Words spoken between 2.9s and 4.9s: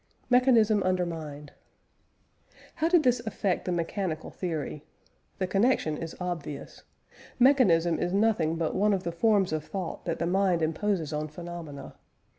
this affect the mechanical theory?